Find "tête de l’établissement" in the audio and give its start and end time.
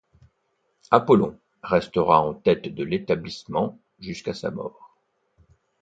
2.33-3.77